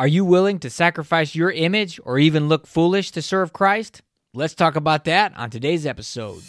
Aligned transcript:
Are 0.00 0.08
you 0.08 0.24
willing 0.24 0.58
to 0.60 0.70
sacrifice 0.70 1.34
your 1.34 1.50
image 1.50 2.00
or 2.06 2.18
even 2.18 2.48
look 2.48 2.66
foolish 2.66 3.10
to 3.10 3.20
serve 3.20 3.52
Christ? 3.52 4.00
Let's 4.32 4.54
talk 4.54 4.74
about 4.74 5.04
that 5.04 5.36
on 5.36 5.50
today's 5.50 5.84
episode. 5.84 6.42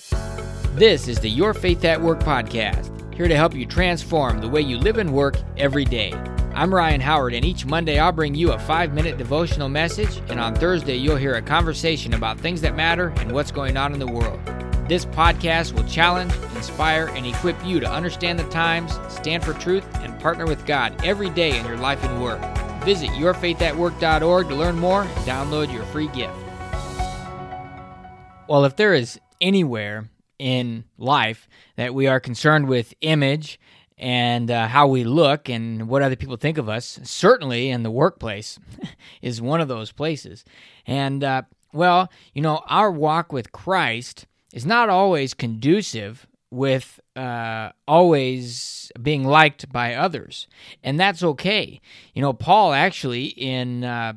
This 0.76 1.10
is 1.10 1.20
the 1.20 1.30
Your 1.30 1.54
Faith 1.54 1.84
at 1.84 2.02
Work 2.02 2.22
podcast, 2.22 3.14
here 3.14 3.28
to 3.28 3.36
help 3.36 3.54
you 3.54 3.66
transform 3.66 4.40
the 4.40 4.48
way 4.48 4.62
you 4.62 4.78
live 4.78 5.00
and 5.00 5.12
work 5.12 5.36
every 5.58 5.84
day. 5.84 6.14
I'm 6.54 6.74
Ryan 6.74 7.02
Howard, 7.02 7.34
and 7.34 7.44
each 7.44 7.66
Monday 7.66 8.00
I'll 8.00 8.14
bring 8.14 8.36
you 8.36 8.54
a 8.54 8.60
five 8.60 8.94
minute 8.94 9.18
devotional 9.18 9.68
message, 9.68 10.22
and 10.30 10.40
on 10.40 10.56
Thursday 10.56 10.96
you'll 10.96 11.18
hear 11.18 11.36
a 11.36 11.42
conversation 11.42 12.14
about 12.14 12.40
things 12.40 12.62
that 12.62 12.78
matter 12.78 13.10
and 13.18 13.34
what's 13.34 13.52
going 13.52 13.76
on 13.76 13.92
in 13.92 14.00
the 14.00 14.08
world. 14.08 14.40
This 14.88 15.04
podcast 15.04 15.74
will 15.74 15.84
challenge, 15.90 16.34
inspire, 16.56 17.08
and 17.08 17.26
equip 17.26 17.62
you 17.66 17.82
to 17.82 17.92
understand 17.92 18.40
the 18.40 18.48
times, 18.50 18.98
stand 19.10 19.44
for 19.44 19.52
truth, 19.56 19.86
and 19.98 20.18
partner 20.22 20.46
with 20.46 20.66
God 20.66 21.04
every 21.04 21.30
day 21.30 21.60
in 21.60 21.66
your 21.66 21.76
life 21.76 22.02
and 22.06 22.24
work. 22.24 22.42
Visit 22.84 23.10
yourfaithatwork.org 23.12 24.48
to 24.50 24.56
learn 24.56 24.80
more 24.80 25.04
and 25.04 25.12
download 25.26 25.72
your 25.72 25.84
free 25.86 26.08
gift. 26.08 26.34
Well, 28.48 28.66
if 28.66 28.76
there 28.76 28.94
is 28.94 29.20
anywhere 29.40 30.10
in 30.40 30.84
life 30.98 31.48
that 31.76 31.94
we 31.94 32.08
are 32.08 32.20
concerned 32.20 32.68
with 32.68 32.94
image 33.02 33.60
and 33.98 34.50
uh, 34.50 34.68
how 34.68 34.88
we 34.88 35.04
look 35.04 35.48
and 35.48 35.88
what 35.88 36.02
other 36.02 36.16
people 36.16 36.36
think 36.38 36.58
of 36.58 36.68
us, 36.68 37.00
certainly 37.04 37.70
in 37.70 37.84
the 37.84 37.92
workplace 37.92 38.58
is 39.22 39.42
one 39.42 39.62
of 39.62 39.68
those 39.68 39.92
places. 39.92 40.44
And, 40.88 41.24
uh, 41.24 41.44
well, 41.72 42.12
you 42.34 42.42
know, 42.42 42.64
our 42.68 42.92
walk 42.92 43.32
with 43.32 43.52
Christ 43.52 44.26
is 44.54 44.66
not 44.66 44.90
always 44.90 45.36
conducive 45.36 46.26
with 46.52 47.00
uh, 47.16 47.72
always 47.88 48.92
being 49.02 49.24
liked 49.24 49.72
by 49.72 49.96
others, 49.96 50.48
and 50.84 51.00
that's 51.00 51.24
okay. 51.24 51.82
You 52.14 52.22
know, 52.22 52.34
Paul 52.34 52.74
actually 52.74 53.26
in 53.26 53.84
uh, 53.84 54.14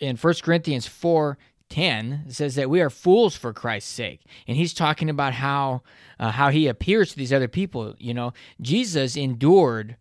in 0.00 0.16
First 0.16 0.42
Corinthians 0.42 0.86
four 0.86 1.38
10 1.68 2.26
says 2.28 2.54
that 2.54 2.70
we 2.70 2.80
are 2.80 2.90
fools 2.90 3.36
for 3.36 3.52
Christ's 3.52 3.92
sake. 3.92 4.20
And 4.46 4.56
he's 4.56 4.74
talking 4.74 5.10
about 5.10 5.34
how 5.34 5.82
uh, 6.18 6.30
how 6.30 6.50
he 6.50 6.66
appears 6.66 7.10
to 7.10 7.16
these 7.16 7.32
other 7.32 7.48
people, 7.48 7.94
you 7.98 8.14
know. 8.14 8.32
Jesus 8.60 9.16
endured 9.16 9.96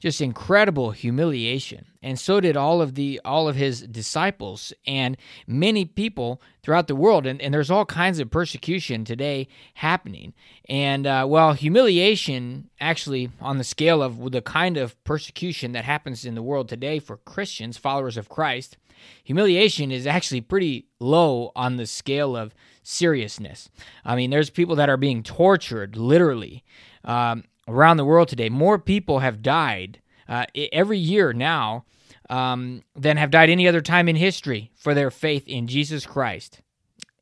just 0.00 0.20
incredible 0.20 0.90
humiliation. 0.90 1.84
And 2.02 2.18
so 2.18 2.40
did 2.40 2.56
all 2.56 2.80
of 2.80 2.94
the 2.94 3.20
all 3.24 3.48
of 3.48 3.56
his 3.56 3.82
disciples 3.82 4.72
and 4.86 5.16
many 5.46 5.84
people 5.84 6.40
throughout 6.62 6.88
the 6.88 6.96
world. 6.96 7.26
And, 7.26 7.40
and 7.40 7.52
there's 7.52 7.70
all 7.70 7.84
kinds 7.84 8.18
of 8.18 8.30
persecution 8.30 9.04
today 9.04 9.46
happening. 9.74 10.32
And 10.68 11.06
uh, 11.06 11.26
well 11.28 11.52
humiliation 11.52 12.70
actually 12.80 13.30
on 13.40 13.58
the 13.58 13.64
scale 13.64 14.02
of 14.02 14.32
the 14.32 14.42
kind 14.42 14.78
of 14.78 15.02
persecution 15.04 15.72
that 15.72 15.84
happens 15.84 16.24
in 16.24 16.34
the 16.34 16.42
world 16.42 16.68
today 16.68 16.98
for 16.98 17.18
christians 17.18 17.76
followers 17.76 18.16
of 18.16 18.28
christ 18.28 18.78
humiliation 19.24 19.90
is 19.90 20.06
actually 20.06 20.40
pretty 20.40 20.86
low 20.98 21.52
on 21.54 21.76
the 21.76 21.86
scale 21.86 22.36
of 22.36 22.54
seriousness. 22.82 23.68
I 24.04 24.16
mean 24.16 24.30
there's 24.30 24.50
people 24.50 24.76
that 24.76 24.88
are 24.88 24.96
being 24.96 25.22
tortured 25.22 25.96
literally. 25.96 26.64
Um, 27.04 27.44
around 27.70 27.96
the 27.96 28.04
world 28.04 28.28
today. 28.28 28.48
More 28.48 28.78
people 28.78 29.20
have 29.20 29.42
died 29.42 30.00
uh, 30.28 30.46
every 30.72 30.98
year 30.98 31.32
now 31.32 31.84
um, 32.28 32.82
than 32.94 33.16
have 33.16 33.30
died 33.30 33.50
any 33.50 33.66
other 33.66 33.80
time 33.80 34.08
in 34.08 34.16
history 34.16 34.70
for 34.76 34.94
their 34.94 35.10
faith 35.10 35.46
in 35.46 35.66
Jesus 35.66 36.06
Christ. 36.06 36.60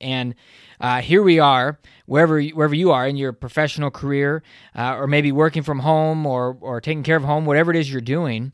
And 0.00 0.34
uh, 0.80 1.00
here 1.00 1.22
we 1.22 1.40
are, 1.40 1.80
wherever 2.06 2.40
wherever 2.40 2.74
you 2.74 2.92
are 2.92 3.08
in 3.08 3.16
your 3.16 3.32
professional 3.32 3.90
career, 3.90 4.44
uh, 4.76 4.94
or 4.94 5.08
maybe 5.08 5.32
working 5.32 5.64
from 5.64 5.80
home, 5.80 6.24
or 6.24 6.56
or 6.60 6.80
taking 6.80 7.02
care 7.02 7.16
of 7.16 7.24
home, 7.24 7.46
whatever 7.46 7.72
it 7.72 7.76
is 7.76 7.90
you're 7.90 8.00
doing. 8.00 8.52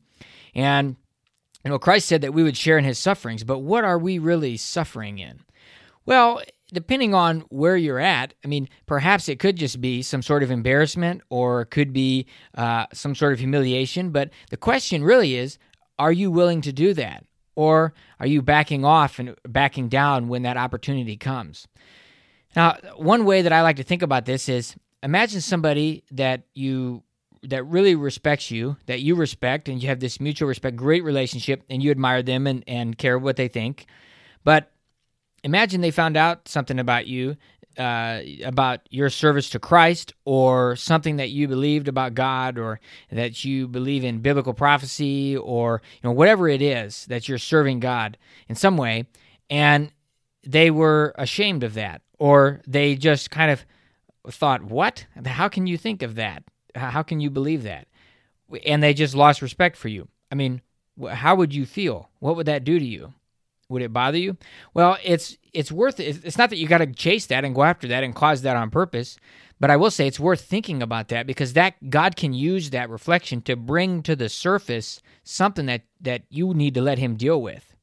And 0.55 0.97
you 1.65 1.71
know, 1.71 1.79
Christ 1.79 2.09
said 2.09 2.23
that 2.23 2.33
we 2.33 2.43
would 2.43 2.57
share 2.57 2.79
in 2.79 2.85
His 2.85 2.99
sufferings, 2.99 3.45
but 3.45 3.59
what 3.59 3.85
are 3.85 3.99
we 3.99 4.19
really 4.19 4.57
suffering 4.57 5.19
in? 5.19 5.41
Well, 6.07 6.41
depending 6.75 7.15
on 7.15 7.41
where 7.49 7.77
you're 7.77 7.99
at, 7.99 8.35
I 8.45 8.49
mean, 8.49 8.69
perhaps 8.87 9.29
it 9.29 9.39
could 9.39 9.57
just 9.57 9.81
be 9.81 10.03
some 10.03 10.23
sort 10.23 10.43
of 10.43 10.51
embarrassment 10.51 11.23
or 11.31 11.63
it 11.63 11.71
could 11.71 11.93
be 11.93 12.27
uh, 12.55 12.87
some 12.93 13.15
sort 13.15 13.33
of 13.33 13.39
humiliation. 13.39 14.11
But 14.11 14.31
the 14.51 14.57
question 14.57 15.03
really 15.03 15.37
is 15.37 15.59
are 15.99 16.13
you 16.13 16.31
willing 16.31 16.61
to 16.63 16.73
do 16.73 16.93
that? 16.95 17.25
Or 17.57 17.95
are 18.19 18.27
you 18.27 18.43
backing 18.43 18.85
off 18.85 19.19
and 19.19 19.37
backing 19.49 19.89
down 19.89 20.29
when 20.29 20.43
that 20.43 20.57
opportunity 20.57 21.17
comes? 21.17 21.69
Now, 22.57 22.77
one 22.97 23.25
way 23.25 23.43
that 23.43 23.53
I 23.53 23.63
like 23.63 23.77
to 23.77 23.85
think 23.85 24.03
about 24.03 24.27
this 24.27 24.49
is 24.49 24.77
imagine 25.03 25.41
somebody 25.41 26.03
that 26.11 26.43
you 26.55 27.05
that 27.43 27.63
really 27.65 27.95
respects 27.95 28.51
you, 28.51 28.77
that 28.87 29.01
you 29.01 29.15
respect, 29.15 29.69
and 29.69 29.83
you 29.83 29.89
have 29.89 30.01
this 30.01 30.19
mutual 30.19 30.49
respect, 30.49 30.77
great 30.77 31.05
relationship, 31.05 31.63
and 31.69 31.83
you 31.83 31.91
admire 31.91 32.23
them 32.23 32.47
and, 32.47 32.65
and 32.67 32.97
care 32.97 33.19
what 33.19 33.37
they 33.37 33.49
think. 33.49 33.87
But 34.45 34.73
imagine 35.45 35.81
they 35.81 35.93
found 35.93 36.17
out 36.17 36.49
something 36.49 36.81
about 36.81 37.07
you 37.07 37.37
uh, 37.79 38.21
about 38.45 38.81
your 38.91 39.11
service 39.11 39.51
to 39.51 39.59
Christ 39.59 40.13
or 40.25 40.77
something 40.77 41.17
that 41.17 41.31
you 41.31 41.49
believed 41.49 41.89
about 41.89 42.15
God 42.15 42.59
or 42.59 42.81
that 43.11 43.45
you 43.45 43.69
believe 43.69 44.05
in 44.05 44.21
biblical 44.21 44.55
prophecy 44.55 45.37
or 45.37 45.83
you 46.03 46.09
know 46.09 46.15
whatever 46.15 46.49
it 46.49 46.63
is 46.63 47.05
that 47.07 47.29
you're 47.29 47.39
serving 47.39 47.81
God 47.81 48.17
in 48.49 48.55
some 48.55 48.77
way 48.77 49.07
and 49.51 49.91
they 50.45 50.71
were 50.71 51.15
ashamed 51.17 51.65
of 51.65 51.75
that 51.75 52.03
or 52.19 52.61
they 52.67 52.95
just 52.95 53.31
kind 53.31 53.51
of 53.51 53.65
thought 54.33 54.63
what? 54.63 55.07
How 55.25 55.49
can 55.49 55.67
you 55.67 55.77
think 55.77 56.03
of 56.03 56.15
that? 56.15 56.45
How 56.75 57.03
can 57.03 57.21
you 57.21 57.31
believe 57.31 57.65
that? 57.65 57.89
And 58.65 58.83
they 58.83 58.95
just 58.95 59.15
lost 59.15 59.43
respect 59.43 59.77
for 59.77 59.89
you. 59.89 60.09
I 60.31 60.37
mean 60.37 60.63
how 61.11 61.35
would 61.35 61.53
you 61.53 61.67
feel? 61.67 62.09
What 62.21 62.37
would 62.37 62.47
that 62.47 62.63
do 62.63 62.79
to 62.79 62.85
you 62.85 63.15
would 63.69 63.83
it 63.83 63.93
bother 63.93 64.19
you? 64.19 64.37
Well, 64.73 64.99
it's 65.05 65.37
it's 65.53 65.73
worth 65.73 66.01
it. 66.01 66.25
It's 66.25 66.39
not 66.39 66.51
that 66.51 66.59
you 66.59 66.67
got 66.67 66.79
to 66.79 66.87
chase 66.87 67.27
that 67.27 67.45
and 67.45 67.55
go 67.55 67.63
after 67.63 67.89
that 67.89 68.05
and 68.05 68.15
cause 68.15 68.43
that 68.43 68.57
on 68.57 68.71
purpose, 68.71 69.17
but 69.61 69.71
I 69.71 69.77
will 69.77 69.91
say 69.91 70.07
it's 70.07 70.21
worth 70.21 70.43
thinking 70.43 70.83
about 70.83 71.09
that 71.09 71.27
because 71.27 71.53
that 71.55 71.91
God 71.91 72.17
can 72.17 72.33
use 72.33 72.71
that 72.71 72.91
reflection 72.91 73.41
to 73.43 73.57
bring 73.57 74.03
to 74.03 74.17
the 74.17 74.29
surface 74.29 75.01
something 75.23 75.67
that 75.67 75.83
that 76.01 76.23
you 76.29 76.55
need 76.55 76.75
to 76.75 76.83
let 76.83 76.99
him 76.99 77.17
deal 77.17 77.41
with. 77.41 77.75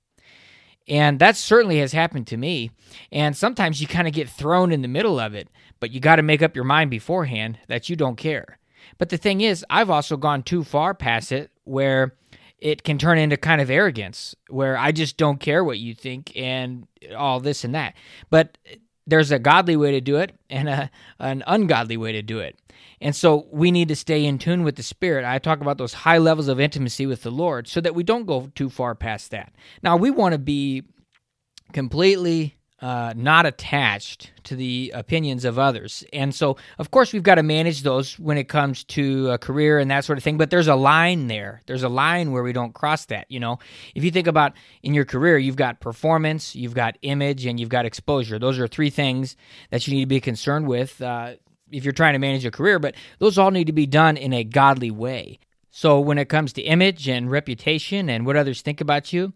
And 0.87 1.19
that 1.19 1.37
certainly 1.37 1.79
has 1.79 1.93
happened 1.93 2.27
to 2.27 2.37
me. 2.37 2.71
And 3.11 3.37
sometimes 3.37 3.79
you 3.79 3.87
kind 3.87 4.07
of 4.07 4.13
get 4.13 4.29
thrown 4.29 4.71
in 4.71 4.81
the 4.81 4.87
middle 4.87 5.19
of 5.19 5.33
it, 5.33 5.47
but 5.79 5.91
you 5.91 5.99
got 5.99 6.17
to 6.17 6.23
make 6.23 6.41
up 6.41 6.55
your 6.55 6.65
mind 6.65 6.89
beforehand 6.89 7.59
that 7.67 7.87
you 7.89 7.95
don't 7.95 8.17
care. 8.17 8.57
But 8.97 9.09
the 9.09 9.17
thing 9.17 9.41
is, 9.41 9.65
I've 9.69 9.89
also 9.89 10.17
gone 10.17 10.43
too 10.43 10.63
far 10.63 10.93
past 10.93 11.31
it 11.31 11.51
where 11.63 12.15
it 12.61 12.83
can 12.83 12.97
turn 12.99 13.17
into 13.17 13.35
kind 13.35 13.59
of 13.59 13.71
arrogance 13.71 14.35
where 14.47 14.77
I 14.77 14.91
just 14.91 15.17
don't 15.17 15.39
care 15.39 15.63
what 15.63 15.79
you 15.79 15.95
think 15.95 16.31
and 16.35 16.87
all 17.17 17.39
this 17.39 17.63
and 17.63 17.73
that. 17.73 17.95
But 18.29 18.57
there's 19.07 19.31
a 19.31 19.39
godly 19.39 19.75
way 19.75 19.91
to 19.91 20.01
do 20.01 20.17
it 20.17 20.33
and 20.49 20.69
a, 20.69 20.91
an 21.19 21.43
ungodly 21.47 21.97
way 21.97 22.11
to 22.11 22.21
do 22.21 22.39
it. 22.39 22.55
And 23.01 23.15
so 23.15 23.47
we 23.51 23.71
need 23.71 23.87
to 23.87 23.95
stay 23.95 24.23
in 24.23 24.37
tune 24.37 24.63
with 24.63 24.75
the 24.75 24.83
Spirit. 24.83 25.25
I 25.25 25.39
talk 25.39 25.59
about 25.59 25.79
those 25.79 25.93
high 25.93 26.19
levels 26.19 26.47
of 26.47 26.59
intimacy 26.59 27.07
with 27.07 27.23
the 27.23 27.31
Lord 27.31 27.67
so 27.67 27.81
that 27.81 27.95
we 27.95 28.03
don't 28.03 28.27
go 28.27 28.51
too 28.53 28.69
far 28.69 28.93
past 28.93 29.31
that. 29.31 29.53
Now, 29.81 29.97
we 29.97 30.11
want 30.11 30.33
to 30.33 30.39
be 30.39 30.83
completely 31.73 32.57
uh, 32.81 33.13
not 33.15 33.45
attached 33.45 34.31
to 34.43 34.55
the 34.55 34.91
opinions 34.95 35.45
of 35.45 35.59
others. 35.59 36.03
And 36.11 36.33
so, 36.33 36.57
of 36.79 36.89
course, 36.89 37.13
we've 37.13 37.21
got 37.21 37.35
to 37.35 37.43
manage 37.43 37.83
those 37.83 38.17
when 38.17 38.39
it 38.39 38.45
comes 38.45 38.83
to 38.85 39.29
a 39.29 39.37
career 39.37 39.77
and 39.77 39.91
that 39.91 40.03
sort 40.03 40.17
of 40.17 40.23
thing. 40.23 40.37
But 40.37 40.49
there's 40.49 40.67
a 40.67 40.75
line 40.75 41.27
there. 41.27 41.61
There's 41.67 41.83
a 41.83 41.89
line 41.89 42.31
where 42.31 42.41
we 42.41 42.53
don't 42.53 42.73
cross 42.73 43.05
that. 43.05 43.29
You 43.29 43.39
know, 43.39 43.59
if 43.93 44.03
you 44.03 44.09
think 44.09 44.25
about 44.25 44.53
in 44.81 44.95
your 44.95 45.05
career, 45.05 45.37
you've 45.37 45.55
got 45.55 45.79
performance, 45.79 46.55
you've 46.55 46.73
got 46.73 46.97
image, 47.03 47.45
and 47.45 47.59
you've 47.59 47.69
got 47.69 47.85
exposure. 47.85 48.39
Those 48.39 48.57
are 48.57 48.67
three 48.67 48.89
things 48.89 49.35
that 49.69 49.87
you 49.87 49.93
need 49.93 50.01
to 50.01 50.07
be 50.07 50.19
concerned 50.19 50.67
with 50.67 50.99
uh, 51.03 51.35
if 51.71 51.83
you're 51.83 51.93
trying 51.93 52.13
to 52.13 52.19
manage 52.19 52.45
a 52.45 52.51
career. 52.51 52.79
But 52.79 52.95
those 53.19 53.37
all 53.37 53.51
need 53.51 53.67
to 53.67 53.73
be 53.73 53.85
done 53.85 54.17
in 54.17 54.33
a 54.33 54.43
godly 54.43 54.91
way. 54.91 55.39
So, 55.69 55.99
when 55.99 56.17
it 56.17 56.29
comes 56.29 56.51
to 56.53 56.61
image 56.63 57.07
and 57.07 57.29
reputation 57.29 58.09
and 58.09 58.25
what 58.25 58.35
others 58.35 58.61
think 58.61 58.81
about 58.81 59.13
you, 59.13 59.33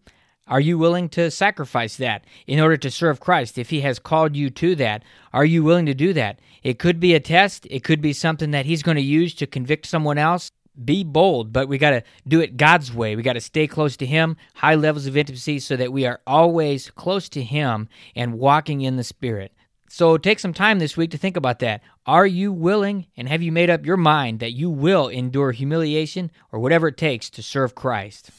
are 0.48 0.60
you 0.60 0.78
willing 0.78 1.10
to 1.10 1.32
sacrifice 1.32 1.98
that 1.98 2.24
in 2.46 2.60
order 2.60 2.78
to 2.78 2.92
serve 2.92 3.20
Christ? 3.20 3.58
If 3.58 3.72
He 3.72 3.82
has 3.82 3.98
called 3.98 4.36
you 4.36 4.50
to 4.52 4.76
that, 4.76 5.04
are 5.34 5.46
you 5.46 5.64
willing 5.64 5.88
to 5.88 5.94
do 5.94 6.14
that? 6.14 6.40
It 6.62 6.78
could 6.78 7.00
be 7.00 7.16
a 7.16 7.20
test, 7.20 7.66
it 7.70 7.84
could 7.84 8.02
be 8.02 8.14
something 8.14 8.52
that 8.52 8.66
He's 8.66 8.84
going 8.84 8.98
to 8.98 9.02
use 9.02 9.34
to 9.36 9.48
convict 9.48 9.88
someone 9.88 10.18
else. 10.18 10.52
Be 10.84 11.04
bold, 11.04 11.54
but 11.54 11.70
we 11.70 11.78
got 11.78 11.92
to 11.92 12.04
do 12.28 12.42
it 12.42 12.58
God's 12.58 12.94
way. 12.94 13.16
We 13.16 13.24
got 13.24 13.34
to 13.34 13.42
stay 13.42 13.66
close 13.66 13.96
to 13.98 14.06
Him, 14.06 14.36
high 14.56 14.76
levels 14.76 15.08
of 15.08 15.16
intimacy, 15.16 15.60
so 15.60 15.78
that 15.78 15.94
we 15.94 16.06
are 16.06 16.22
always 16.28 16.92
close 16.92 17.30
to 17.30 17.42
Him 17.42 17.88
and 18.16 18.38
walking 18.38 18.82
in 18.82 18.98
the 18.98 19.04
Spirit. 19.04 19.54
So 19.90 20.18
take 20.18 20.40
some 20.40 20.54
time 20.54 20.80
this 20.80 20.98
week 20.98 21.12
to 21.12 21.18
think 21.18 21.38
about 21.38 21.60
that. 21.60 21.82
Are 22.06 22.28
you 22.28 22.52
willing 22.52 23.08
and 23.16 23.30
have 23.30 23.42
you 23.42 23.52
made 23.52 23.70
up 23.70 23.86
your 23.86 23.98
mind 23.98 24.42
that 24.42 24.52
you 24.52 24.70
will 24.70 25.08
endure 25.08 25.54
humiliation 25.54 26.30
or 26.52 26.60
whatever 26.60 26.90
it 26.90 26.98
takes 26.98 27.30
to 27.30 27.42
serve 27.42 27.74
Christ? 27.74 28.30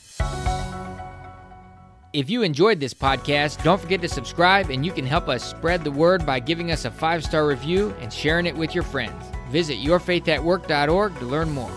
If 2.12 2.30
you 2.30 2.42
enjoyed 2.42 2.80
this 2.80 2.94
podcast, 2.94 3.62
don't 3.62 3.80
forget 3.80 4.00
to 4.00 4.08
subscribe, 4.08 4.70
and 4.70 4.86
you 4.86 4.92
can 4.92 5.04
help 5.04 5.28
us 5.28 5.44
spread 5.44 5.84
the 5.84 5.90
word 5.90 6.24
by 6.24 6.40
giving 6.40 6.70
us 6.70 6.84
a 6.84 6.90
five 6.90 7.24
star 7.24 7.46
review 7.46 7.94
and 8.00 8.12
sharing 8.12 8.46
it 8.46 8.56
with 8.56 8.74
your 8.74 8.84
friends. 8.84 9.22
Visit 9.50 9.78
yourfaithatwork.org 9.78 11.18
to 11.18 11.24
learn 11.24 11.50
more. 11.50 11.72